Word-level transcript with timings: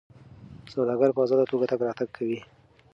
سوداګر 0.73 1.09
په 1.13 1.21
ازاده 1.25 1.45
توګه 1.51 1.65
تګ 1.71 1.79
راتګ 1.87 2.09
کوي. 2.17 2.39